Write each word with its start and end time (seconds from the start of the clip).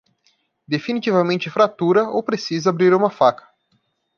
Definitivamente 0.67 1.51
fratura 1.51 2.09
ou 2.09 2.23
precisa 2.23 2.71
abrir 2.71 2.91
uma 2.91 3.11
faca 3.11 3.47